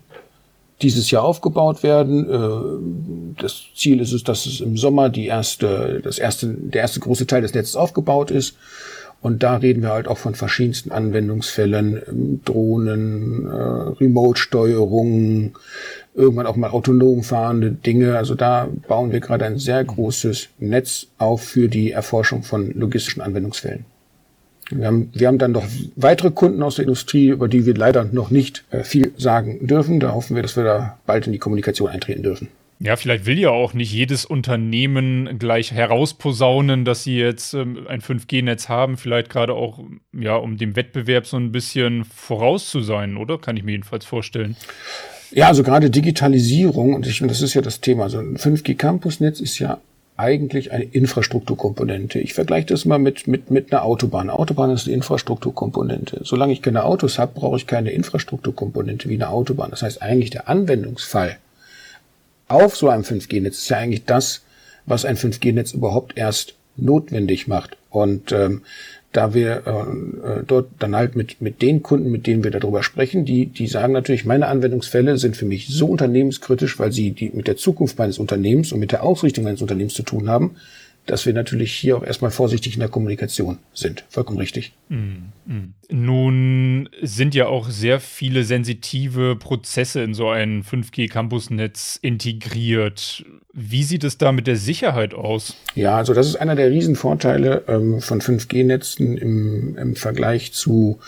[0.83, 2.29] dieses Jahr aufgebaut werden.
[2.29, 7.01] Äh, das Ziel ist es, dass es im Sommer die erste, das erste, der erste
[7.01, 8.57] große Teil des Netzes aufgebaut ist.
[9.23, 15.59] Und da reden wir halt auch von verschiedensten Anwendungsfällen, ähm, Drohnen, äh, Remote-Steuerung,
[16.15, 18.17] irgendwann auch mal autonom fahrende Dinge.
[18.17, 23.21] Also da bauen wir gerade ein sehr großes Netz auf für die Erforschung von logistischen
[23.21, 23.85] Anwendungsfällen.
[24.71, 28.05] Wir haben, wir haben dann noch weitere Kunden aus der Industrie, über die wir leider
[28.05, 30.01] noch nicht äh, viel sagen dürfen.
[30.01, 32.49] Da hoffen wir, dass wir da bald in die Kommunikation eintreten dürfen.
[32.83, 38.01] Ja, vielleicht will ja auch nicht jedes Unternehmen gleich herausposaunen, dass sie jetzt ähm, ein
[38.01, 39.81] 5G-Netz haben, vielleicht gerade auch,
[40.19, 43.37] ja, um dem Wettbewerb so ein bisschen voraus zu sein, oder?
[43.37, 44.57] Kann ich mir jedenfalls vorstellen.
[45.31, 49.41] Ja, also gerade Digitalisierung, und ich, finde, das ist ja das Thema, so ein 5G-Campusnetz
[49.41, 49.79] ist ja
[50.21, 52.21] eigentlich eine Infrastrukturkomponente.
[52.21, 54.31] Ich vergleiche das mal mit, mit, mit einer Autobahn.
[54.31, 56.21] Eine Autobahn ist eine Infrastrukturkomponente.
[56.23, 59.71] Solange ich keine Autos habe, brauche ich keine Infrastrukturkomponente wie eine Autobahn.
[59.71, 61.39] Das heißt eigentlich der Anwendungsfall
[62.51, 64.43] auf so einem 5G-Netz ist ja eigentlich das,
[64.85, 67.77] was ein 5G-Netz überhaupt erst notwendig macht.
[67.91, 68.63] Und ähm,
[69.13, 72.83] da wir äh, äh, dort dann halt mit, mit den Kunden, mit denen wir darüber
[72.83, 77.31] sprechen, die, die sagen natürlich, meine Anwendungsfälle sind für mich so unternehmenskritisch, weil sie die
[77.31, 80.57] mit der Zukunft meines Unternehmens und mit der Ausrichtung meines Unternehmens zu tun haben,
[81.07, 84.05] dass wir natürlich hier auch erstmal vorsichtig in der Kommunikation sind.
[84.09, 84.73] Vollkommen richtig.
[84.89, 85.75] Mm, mm.
[85.91, 93.25] Nun sind ja auch sehr viele sensitive Prozesse in so ein 5G-Campusnetz integriert.
[93.53, 95.57] Wie sieht es da mit der Sicherheit aus?
[95.75, 101.01] Ja, also das ist einer der Riesenvorteile ähm, von 5G-Netzen im, im Vergleich zu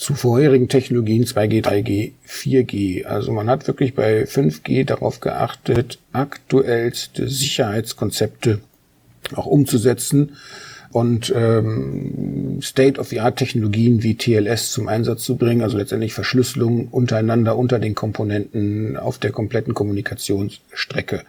[0.00, 3.04] zu vorherigen Technologien 2G, 3G, 4G.
[3.04, 8.60] Also man hat wirklich bei 5G darauf geachtet, aktuellste Sicherheitskonzepte
[9.36, 10.32] auch umzusetzen
[10.92, 17.94] und ähm, State-of-the-Art-Technologien wie TLS zum Einsatz zu bringen, also letztendlich Verschlüsselung untereinander unter den
[17.94, 21.22] Komponenten auf der kompletten Kommunikationsstrecke,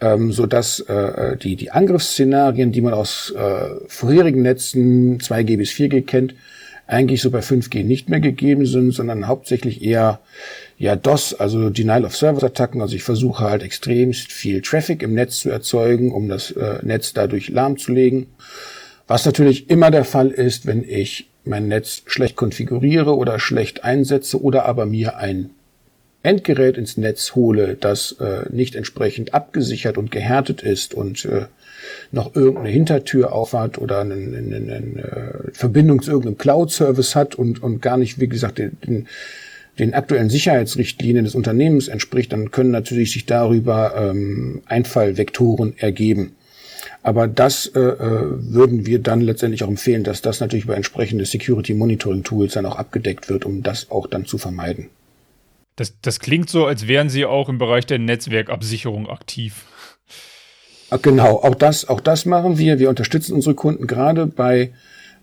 [0.00, 5.70] ähm, so dass äh, die die Angriffsszenarien, die man aus äh, vorherigen Netzen 2G bis
[5.70, 6.34] 4G kennt,
[6.86, 10.20] eigentlich so bei 5G nicht mehr gegeben sind, sondern hauptsächlich eher
[10.78, 12.82] ja DOS, also Denial of Service Attacken.
[12.82, 17.12] Also ich versuche halt extremst viel Traffic im Netz zu erzeugen, um das äh, Netz
[17.12, 18.26] dadurch lahmzulegen.
[19.06, 24.42] Was natürlich immer der Fall ist, wenn ich mein Netz schlecht konfiguriere oder schlecht einsetze
[24.42, 25.50] oder aber mir ein
[26.22, 31.46] Endgerät ins Netz hole, das äh, nicht entsprechend abgesichert und gehärtet ist und äh,
[32.10, 37.80] noch irgendeine Hintertür aufhat oder eine, eine, eine Verbindung zu irgendeinem Cloud-Service hat und, und
[37.80, 39.06] gar nicht, wie gesagt, den,
[39.78, 46.34] den aktuellen Sicherheitsrichtlinien des Unternehmens entspricht, dann können natürlich sich darüber ähm, Einfallvektoren ergeben.
[47.02, 51.24] Aber das äh, äh, würden wir dann letztendlich auch empfehlen, dass das natürlich über entsprechende
[51.24, 54.88] Security Monitoring Tools dann auch abgedeckt wird, um das auch dann zu vermeiden.
[55.76, 59.64] Das, das klingt so, als wären Sie auch im Bereich der Netzwerkabsicherung aktiv.
[60.92, 62.78] Ah, genau, auch das, auch das machen wir.
[62.78, 64.72] Wir unterstützen unsere Kunden gerade bei,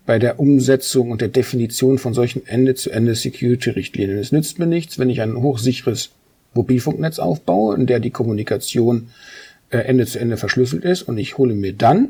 [0.04, 4.18] bei der Umsetzung und der Definition von solchen Ende-zu-Ende-Security-Richtlinien.
[4.18, 6.10] Es nützt mir nichts, wenn ich ein hochsicheres
[6.54, 9.10] Mobilfunknetz aufbaue, in der die Kommunikation
[9.68, 12.08] Ende zu Ende verschlüsselt ist und ich hole mir dann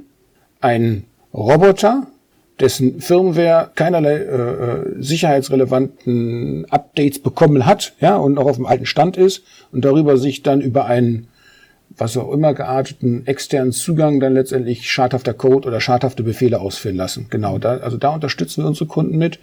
[0.62, 2.06] einen Roboter,
[2.60, 8.86] dessen Firmware keinerlei äh, äh, sicherheitsrelevanten Updates bekommen hat, ja, und noch auf dem alten
[8.86, 11.28] Stand ist und darüber sich dann über einen
[11.96, 17.26] was auch immer gearteten externen Zugang dann letztendlich schadhafter Code oder schadhafte Befehle ausführen lassen.
[17.30, 19.38] Genau, da, also da unterstützen wir unsere Kunden mit.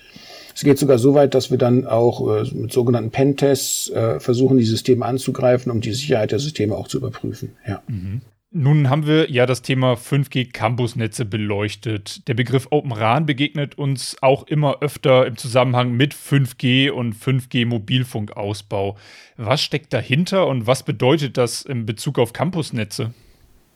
[0.55, 4.57] Es geht sogar so weit, dass wir dann auch äh, mit sogenannten Pentests äh, versuchen,
[4.57, 7.51] die Systeme anzugreifen, um die Sicherheit der Systeme auch zu überprüfen.
[7.67, 7.83] Ja.
[7.87, 8.21] Mhm.
[8.51, 12.25] Nun haben wir ja das Thema 5G Campusnetze beleuchtet.
[12.29, 17.65] Der Begriff Open RAN begegnet uns auch immer öfter im Zusammenhang mit 5G und 5G
[17.65, 18.97] Mobilfunkausbau.
[19.35, 23.13] Was steckt dahinter und was bedeutet das in Bezug auf Campusnetze?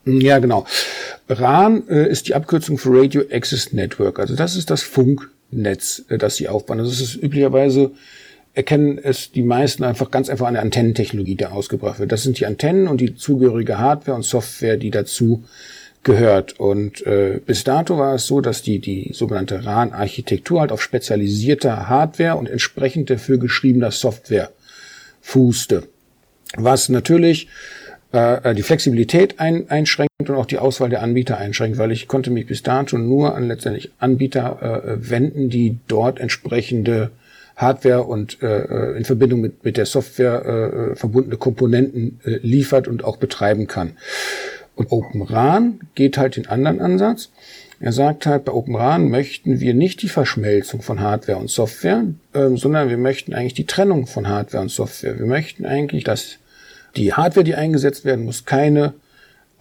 [0.05, 0.65] Ja, genau.
[1.27, 4.19] RAN äh, ist die Abkürzung für Radio Access Network.
[4.19, 6.77] Also das ist das Funk Netz, äh, das sie aufbauen.
[6.77, 7.91] Das ist üblicherweise
[8.53, 12.11] erkennen es die meisten einfach ganz einfach an der Antennentechnologie, die ausgebracht wird.
[12.11, 15.43] Das sind die Antennen und die zugehörige Hardware und Software, die dazu
[16.03, 16.59] gehört.
[16.59, 21.87] Und äh, bis dato war es so, dass die, die sogenannte RAN-Architektur halt auf spezialisierter
[21.87, 24.51] Hardware und entsprechend dafür geschriebener Software
[25.21, 25.83] fußte.
[26.57, 27.47] Was natürlich
[28.11, 32.31] äh, die Flexibilität ein, einschränkt und auch die Auswahl der Anbieter einschränkt, weil ich konnte
[32.31, 37.11] mich bis dato nur an letztendlich Anbieter äh, wenden, die dort entsprechende
[37.55, 43.03] Hardware und äh, in Verbindung mit, mit der Software äh, verbundene Komponenten äh, liefert und
[43.03, 43.97] auch betreiben kann.
[44.75, 47.29] Und OpenRAN geht halt den anderen Ansatz.
[47.79, 52.49] Er sagt halt, bei OpenRAN möchten wir nicht die Verschmelzung von Hardware und Software, äh,
[52.55, 55.17] sondern wir möchten eigentlich die Trennung von Hardware und Software.
[55.17, 56.37] Wir möchten eigentlich, dass
[56.95, 58.93] die Hardware, die eingesetzt werden muss, keine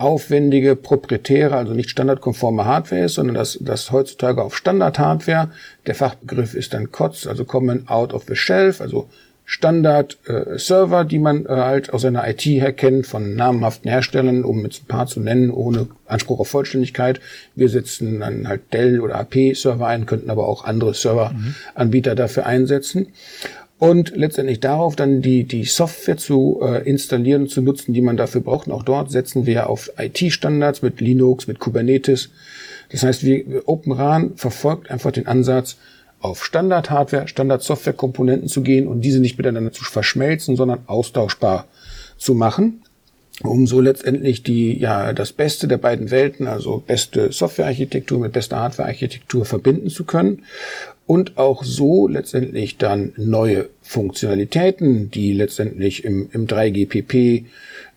[0.00, 5.50] aufwendige, proprietäre, also nicht standardkonforme Hardware ist, sondern dass das heutzutage auf Standard-Hardware,
[5.86, 9.08] der Fachbegriff ist dann COTS, also Common Out of the Shelf, also
[9.44, 14.62] Standard-Server, äh, die man äh, halt aus seiner IT her kennt, von namhaften Herstellern, um
[14.62, 17.20] jetzt ein paar zu nennen, ohne Anspruch auf Vollständigkeit.
[17.56, 22.16] Wir setzen dann halt Dell oder AP-Server ein, könnten aber auch andere Serveranbieter mhm.
[22.16, 23.08] dafür einsetzen
[23.80, 28.42] und letztendlich darauf dann die, die Software zu äh, installieren zu nutzen, die man dafür
[28.42, 28.68] braucht.
[28.68, 32.28] Und auch dort setzen wir auf IT-Standards mit Linux, mit Kubernetes.
[32.92, 35.78] Das heißt, wir, OpenRAN verfolgt einfach den Ansatz,
[36.20, 41.66] auf Standard-Hardware, Standard-Software-Komponenten zu gehen und diese nicht miteinander zu verschmelzen, sondern austauschbar
[42.18, 42.82] zu machen,
[43.42, 48.58] um so letztendlich die, ja, das Beste der beiden Welten, also beste Software-Architektur mit bester
[48.58, 50.42] Hardware-Architektur verbinden zu können
[51.10, 57.46] und auch so letztendlich dann neue Funktionalitäten, die letztendlich im, im 3GPP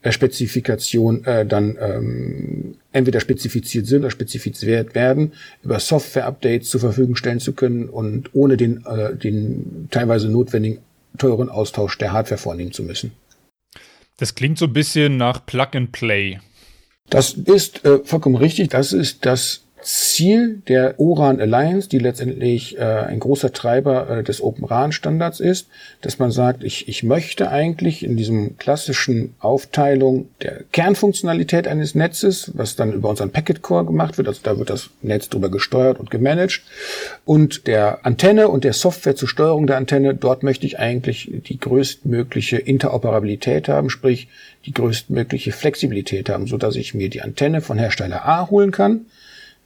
[0.01, 7.15] äh, Spezifikation äh, dann ähm, entweder spezifiziert sind oder spezifiziert werden, über Software-Updates zur Verfügung
[7.15, 10.79] stellen zu können und ohne den, äh, den teilweise notwendigen
[11.19, 13.11] teuren Austausch der Hardware vornehmen zu müssen.
[14.17, 16.39] Das klingt so ein bisschen nach Plug and Play.
[17.11, 18.71] Das ist äh, vollkommen richtig.
[18.71, 24.41] Das ist das Ziel der ORAN Alliance, die letztendlich äh, ein großer Treiber äh, des
[24.41, 25.67] Open RAN Standards ist,
[26.01, 32.51] dass man sagt, ich, ich möchte eigentlich in diesem klassischen Aufteilung der Kernfunktionalität eines Netzes,
[32.55, 35.99] was dann über unseren Packet Core gemacht wird, also da wird das Netz drüber gesteuert
[35.99, 36.61] und gemanagt,
[37.25, 41.59] und der Antenne und der Software zur Steuerung der Antenne, dort möchte ich eigentlich die
[41.59, 44.27] größtmögliche Interoperabilität haben, sprich
[44.65, 49.05] die größtmögliche Flexibilität haben, so dass ich mir die Antenne von Hersteller A holen kann,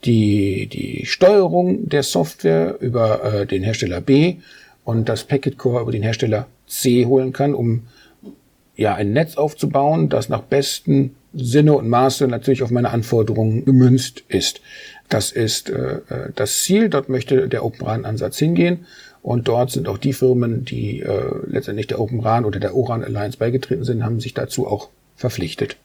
[0.04, 4.36] die, die Steuerung der Software über äh, den Hersteller B
[4.84, 7.82] und das Packet Core über den Hersteller C holen kann, um
[8.76, 14.24] ja ein Netz aufzubauen, das nach besten Sinne und Maße natürlich auf meine Anforderungen gemünzt
[14.28, 14.60] ist.
[15.08, 18.86] Das ist äh, äh das Ziel, dort möchte der Open RAN-Ansatz hingehen.
[19.20, 23.04] Und dort sind auch die Firmen, die äh, letztendlich der Open RAN oder der ORAN
[23.04, 25.76] Alliance beigetreten sind, haben sich dazu auch verpflichtet.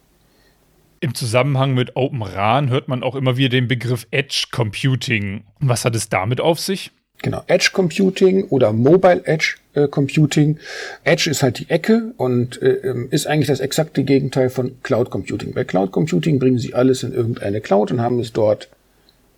[1.04, 5.44] Im Zusammenhang mit Open RAN hört man auch immer wieder den Begriff Edge Computing.
[5.60, 6.92] Was hat es damit auf sich?
[7.22, 10.60] Genau, Edge Computing oder Mobile Edge äh, Computing.
[11.04, 15.10] Edge ist halt die Ecke und äh, ähm, ist eigentlich das exakte Gegenteil von Cloud
[15.10, 15.54] Computing.
[15.54, 18.70] Bei Cloud Computing bringen sie alles in irgendeine Cloud und haben es dort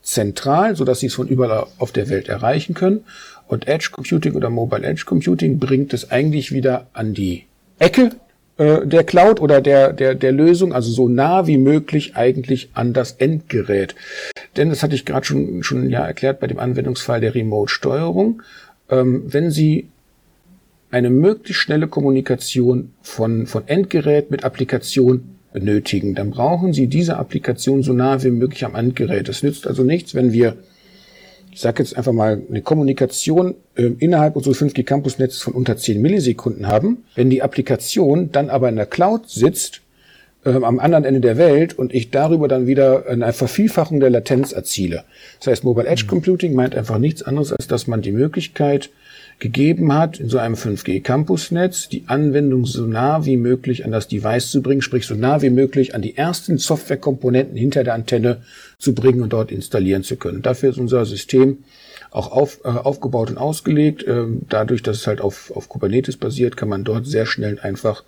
[0.04, 3.06] zentral, sodass sie es von überall auf der Welt erreichen können.
[3.48, 7.46] Und Edge Computing oder Mobile Edge Computing bringt es eigentlich wieder an die
[7.80, 8.12] Ecke
[8.58, 12.94] äh, der Cloud oder der, der, der Lösung, also so nah wie möglich eigentlich an
[12.94, 13.96] das Endgerät.
[14.56, 18.42] Denn das hatte ich gerade schon, schon ja erklärt bei dem Anwendungsfall der Remote-Steuerung.
[18.90, 19.90] Ähm, wenn Sie
[20.92, 27.84] eine möglichst schnelle Kommunikation von, von Endgerät mit Applikation benötigen, dann brauchen Sie diese Applikation
[27.84, 29.28] so nah wie möglich am Endgerät.
[29.28, 30.56] Es nützt also nichts, wenn wir,
[31.56, 35.78] ich sage jetzt einfach mal, eine Kommunikation äh, innerhalb unseres 5G Campus Netzes von unter
[35.78, 39.80] 10 Millisekunden haben, wenn die Applikation dann aber in der Cloud sitzt
[40.44, 44.52] ähm, am anderen Ende der Welt und ich darüber dann wieder eine Vervielfachung der Latenz
[44.52, 45.06] erziele.
[45.40, 48.90] Das heißt, Mobile Edge Computing meint einfach nichts anderes, als dass man die Möglichkeit
[49.40, 54.50] gegeben hat, in so einem 5G-Campusnetz die Anwendung so nah wie möglich an das Device
[54.50, 58.42] zu bringen, sprich so nah wie möglich an die ersten Softwarekomponenten hinter der Antenne
[58.80, 60.42] zu bringen und dort installieren zu können.
[60.42, 61.60] Dafür ist unser System
[62.12, 64.06] auch auf, äh, aufgebaut und ausgelegt.
[64.08, 68.04] Ähm, dadurch, dass es halt auf, auf Kubernetes basiert, kann man dort sehr schnell einfach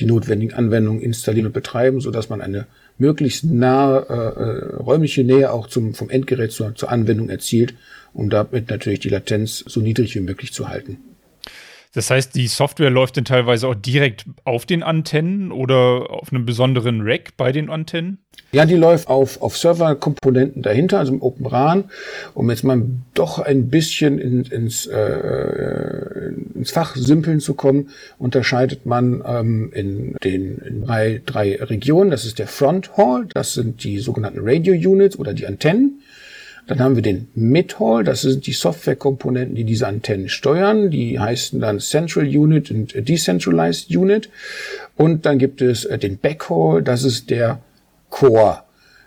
[0.00, 2.66] die notwendigen Anwendungen installieren und betreiben, so dass man eine
[2.98, 7.74] möglichst nahe äh, äh, räumliche Nähe auch zum, vom Endgerät zur, zur Anwendung erzielt,
[8.12, 10.98] um damit natürlich die Latenz so niedrig wie möglich zu halten.
[11.94, 16.46] Das heißt, die Software läuft dann teilweise auch direkt auf den Antennen oder auf einem
[16.46, 18.18] besonderen Rack bei den Antennen?
[18.52, 21.84] Ja, die läuft auf, auf Serverkomponenten dahinter, also im Open RAN.
[22.32, 28.86] Um jetzt mal doch ein bisschen in, ins, äh, ins Fach simpeln zu kommen, unterscheidet
[28.86, 32.10] man ähm, in den in drei, drei Regionen.
[32.10, 36.02] Das ist der Front Hall, das sind die sogenannten Radio Units oder die Antennen.
[36.66, 40.90] Dann haben wir den Mid-Hall, das sind die Softwarekomponenten, die diese Antennen steuern.
[40.90, 44.30] Die heißen dann Central Unit und Decentralized Unit.
[44.96, 47.60] Und dann gibt es äh, den Backhaul, das ist der
[48.10, 48.62] Core.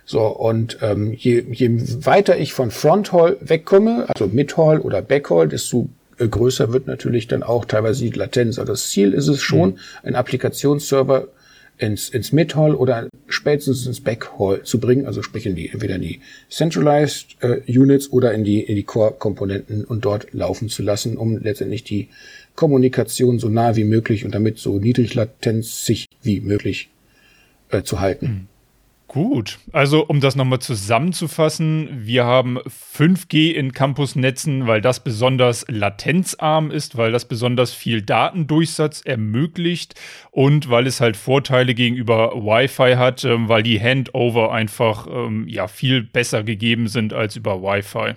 [0.06, 1.72] So, und ähm, je, je
[2.06, 5.89] weiter ich von Fronthall wegkomme, also Midhall oder Backhaul, desto
[6.20, 8.60] äh, größer wird natürlich dann auch teilweise die Latenz.
[8.60, 9.78] Also das Ziel ist es schon, mhm.
[10.04, 11.30] ein Applikationsserver
[11.78, 16.02] ins, ins Mid-Hall oder spätestens ins Back-Hall zu bringen, also sprich in die, entweder in
[16.02, 21.18] die Centralized äh, Units oder in die, in die Core-Komponenten und dort laufen zu lassen,
[21.18, 22.10] um letztendlich die
[22.56, 26.90] Kommunikation so nah wie möglich und damit so niedrig latenzig wie möglich
[27.70, 28.26] äh, zu halten.
[28.26, 28.55] Mhm.
[29.15, 36.69] Gut, also um das nochmal zusammenzufassen, wir haben 5G in Campusnetzen, weil das besonders latenzarm
[36.69, 39.95] ist, weil das besonders viel Datendurchsatz ermöglicht
[40.32, 45.69] und weil es halt Vorteile gegenüber Wi-Fi hat, ähm, weil die Handover einfach ähm, ja
[45.69, 48.15] viel besser gegeben sind als über Wi-Fi.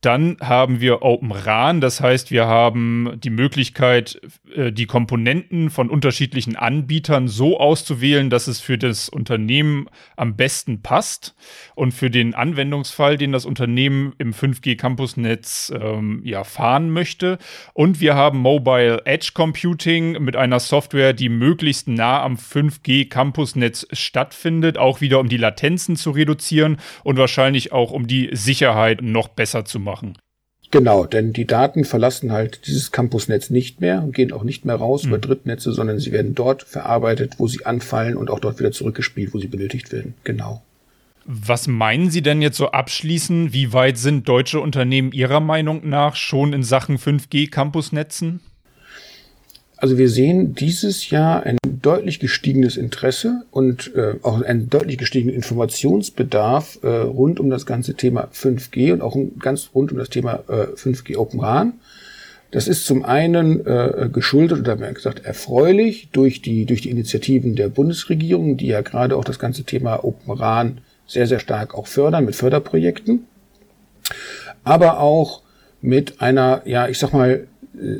[0.00, 4.20] Dann haben wir Open RAN, das heißt, wir haben die Möglichkeit,
[4.54, 10.82] äh, die Komponenten von unterschiedlichen Anbietern so auszuwählen, dass es für das Unternehmen am besten
[10.82, 11.34] passt
[11.74, 17.38] und für den Anwendungsfall, den das Unternehmen im 5G Campusnetz ähm, ja, fahren möchte.
[17.74, 23.84] Und wir haben Mobile Edge Computing mit einer Software, die möglichst nah am 5G Campusnetz
[23.90, 29.26] stattfindet, auch wieder um die Latenzen zu reduzieren und wahrscheinlich auch um die Sicherheit noch
[29.26, 30.18] besser zu machen machen.
[30.70, 34.76] Genau, denn die Daten verlassen halt dieses Campusnetz nicht mehr und gehen auch nicht mehr
[34.76, 35.08] raus mhm.
[35.08, 39.32] über Drittnetze, sondern sie werden dort verarbeitet, wo sie anfallen und auch dort wieder zurückgespielt,
[39.32, 40.14] wo sie benötigt werden.
[40.24, 40.62] Genau.
[41.30, 43.52] Was meinen Sie denn jetzt so abschließend?
[43.52, 48.40] Wie weit sind deutsche Unternehmen Ihrer Meinung nach schon in Sachen 5G-Campusnetzen?
[49.80, 55.36] Also wir sehen dieses Jahr ein deutlich gestiegenes Interesse und äh, auch einen deutlich gestiegenen
[55.36, 60.42] Informationsbedarf äh, rund um das ganze Thema 5G und auch ganz rund um das Thema
[60.48, 61.74] äh, 5G Open RAN.
[62.50, 67.54] Das ist zum einen äh, geschuldet oder mehr gesagt erfreulich durch die durch die Initiativen
[67.54, 71.86] der Bundesregierung, die ja gerade auch das ganze Thema Open RAN sehr sehr stark auch
[71.86, 73.26] fördern mit Förderprojekten,
[74.64, 75.42] aber auch
[75.80, 77.46] mit einer ja ich sag mal
[77.80, 77.98] äh,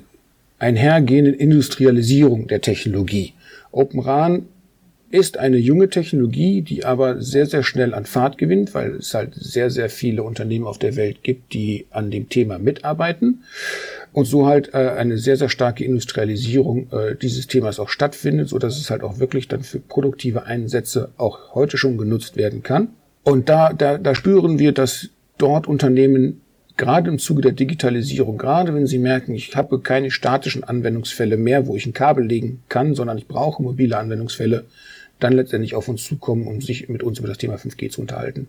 [0.58, 3.34] einhergehenden Industrialisierung der Technologie.
[3.70, 4.46] Open RAN
[5.10, 9.34] ist eine junge Technologie, die aber sehr, sehr schnell an Fahrt gewinnt, weil es halt
[9.34, 13.42] sehr, sehr viele Unternehmen auf der Welt gibt, die an dem Thema mitarbeiten.
[14.12, 18.58] und so halt äh, eine sehr, sehr starke Industrialisierung äh, dieses Themas auch stattfindet, so
[18.58, 22.88] dass es halt auch wirklich dann für produktive Einsätze auch heute schon genutzt werden kann.
[23.22, 26.40] Und da, da, da spüren wir, dass dort Unternehmen
[26.78, 31.66] gerade im Zuge der Digitalisierung, gerade wenn sie merken, ich habe keine statischen Anwendungsfälle mehr,
[31.66, 34.64] wo ich ein Kabel legen kann, sondern ich brauche mobile Anwendungsfälle,
[35.18, 38.48] dann letztendlich auf uns zukommen, um sich mit uns über das Thema 5G zu unterhalten.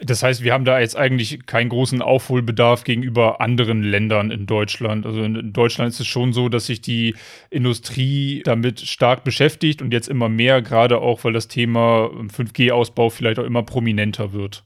[0.00, 5.04] Das heißt, wir haben da jetzt eigentlich keinen großen Aufholbedarf gegenüber anderen Ländern in Deutschland.
[5.04, 7.16] Also in Deutschland ist es schon so, dass sich die
[7.50, 13.40] Industrie damit stark beschäftigt und jetzt immer mehr, gerade auch, weil das Thema 5G-Ausbau vielleicht
[13.40, 14.62] auch immer prominenter wird.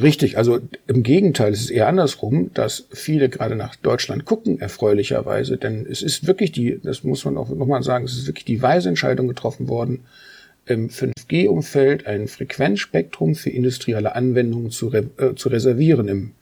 [0.00, 5.56] Richtig, also im Gegenteil, es ist eher andersrum, dass viele gerade nach Deutschland gucken, erfreulicherweise,
[5.56, 8.62] denn es ist wirklich die, das muss man auch nochmal sagen, es ist wirklich die
[8.62, 10.04] weise Entscheidung getroffen worden,
[10.66, 16.32] im 5G-Umfeld ein Frequenzspektrum für industrielle Anwendungen zu, re äh, zu reservieren im,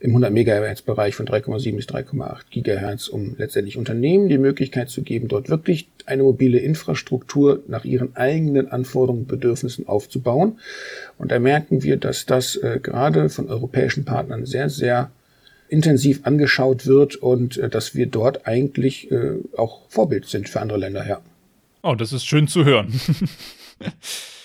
[0.00, 5.28] im 100 Megahertz-Bereich von 3,7 bis 3,8 Gigahertz, um letztendlich Unternehmen die Möglichkeit zu geben,
[5.28, 10.58] dort wirklich eine mobile Infrastruktur nach ihren eigenen Anforderungen und Bedürfnissen aufzubauen.
[11.18, 15.10] Und da merken wir, dass das äh, gerade von europäischen Partnern sehr, sehr
[15.68, 20.78] intensiv angeschaut wird und äh, dass wir dort eigentlich äh, auch Vorbild sind für andere
[20.78, 21.20] Länder, ja.
[21.82, 22.92] Oh, das ist schön zu hören.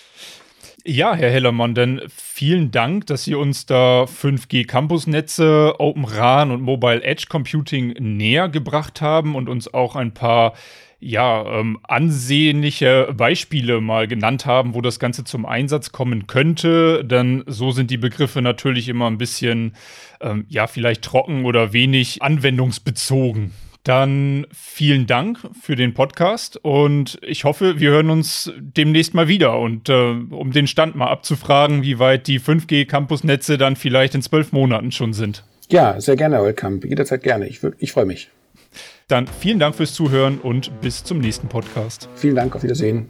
[0.85, 6.61] Ja, Herr Hellermann, dann vielen Dank, dass Sie uns da 5G Campusnetze, Open RAN und
[6.61, 10.55] Mobile Edge Computing näher gebracht haben und uns auch ein paar
[10.99, 17.05] ja, ähm, ansehnliche Beispiele mal genannt haben, wo das Ganze zum Einsatz kommen könnte.
[17.05, 19.75] Denn so sind die Begriffe natürlich immer ein bisschen,
[20.19, 23.53] ähm, ja, vielleicht trocken oder wenig anwendungsbezogen.
[23.83, 29.59] Dann vielen Dank für den Podcast und ich hoffe, wir hören uns demnächst mal wieder.
[29.59, 34.53] Und äh, um den Stand mal abzufragen, wie weit die 5G-Campusnetze dann vielleicht in zwölf
[34.53, 35.43] Monaten schon sind.
[35.69, 36.79] Ja, sehr gerne, Welcome.
[36.85, 37.47] Jederzeit gerne.
[37.47, 38.29] Ich, ich freue mich.
[39.09, 42.07] Dann vielen Dank fürs Zuhören und bis zum nächsten Podcast.
[42.15, 43.09] Vielen Dank, auf Wiedersehen.